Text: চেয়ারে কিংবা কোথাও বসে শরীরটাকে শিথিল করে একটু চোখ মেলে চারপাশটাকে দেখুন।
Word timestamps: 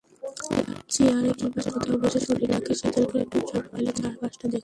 চেয়ারে 0.89 1.31
কিংবা 1.39 1.61
কোথাও 1.65 1.95
বসে 2.01 2.19
শরীরটাকে 2.19 2.73
শিথিল 2.79 3.05
করে 3.05 3.19
একটু 3.25 3.37
চোখ 3.49 3.63
মেলে 3.73 3.91
চারপাশটাকে 3.97 4.47
দেখুন। 4.47 4.59